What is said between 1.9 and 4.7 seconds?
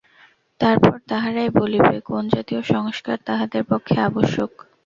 কোন জাতীয় সংস্কার তাহাদের পক্ষে আবশ্যক।